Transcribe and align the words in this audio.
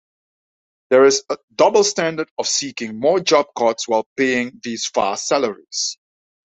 There 0.89 1.05
is 1.05 1.21
double-standard 1.53 2.31
of 2.39 2.47
seeking 2.47 2.99
more 2.99 3.19
job 3.19 3.45
cuts 3.55 3.87
while 3.87 4.07
paying 4.17 4.59
these 4.63 4.89
vast 4.91 5.27
salaries. 5.27 5.99